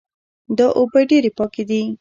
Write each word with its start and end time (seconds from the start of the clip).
دا 0.57 0.67
اوبه 0.79 0.99
ډېرې 1.09 1.31
پاکې 1.37 1.63
دي 1.69 1.81